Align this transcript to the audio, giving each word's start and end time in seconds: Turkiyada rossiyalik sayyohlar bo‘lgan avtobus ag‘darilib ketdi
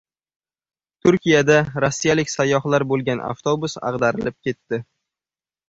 Turkiyada 1.07 1.57
rossiyalik 1.85 2.33
sayyohlar 2.35 2.87
bo‘lgan 2.95 3.23
avtobus 3.29 3.79
ag‘darilib 3.93 4.41
ketdi 4.51 4.85